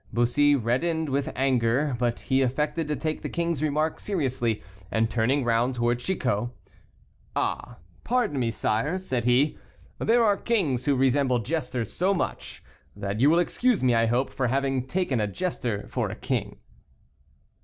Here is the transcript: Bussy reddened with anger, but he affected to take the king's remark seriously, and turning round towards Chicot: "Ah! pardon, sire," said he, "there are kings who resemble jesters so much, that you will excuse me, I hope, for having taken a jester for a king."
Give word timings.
Bussy 0.11 0.55
reddened 0.55 1.09
with 1.09 1.31
anger, 1.35 1.95
but 1.99 2.21
he 2.21 2.41
affected 2.41 2.87
to 2.87 2.95
take 2.95 3.21
the 3.21 3.29
king's 3.29 3.61
remark 3.61 3.99
seriously, 3.99 4.63
and 4.89 5.07
turning 5.11 5.43
round 5.43 5.75
towards 5.75 6.03
Chicot: 6.03 6.49
"Ah! 7.35 7.77
pardon, 8.03 8.51
sire," 8.51 8.97
said 8.97 9.25
he, 9.25 9.59
"there 9.99 10.23
are 10.23 10.37
kings 10.37 10.85
who 10.85 10.95
resemble 10.95 11.37
jesters 11.37 11.93
so 11.93 12.15
much, 12.15 12.63
that 12.95 13.19
you 13.19 13.29
will 13.29 13.37
excuse 13.37 13.83
me, 13.83 13.93
I 13.93 14.07
hope, 14.07 14.31
for 14.31 14.47
having 14.47 14.87
taken 14.87 15.19
a 15.21 15.27
jester 15.27 15.85
for 15.87 16.09
a 16.09 16.15
king." 16.15 16.57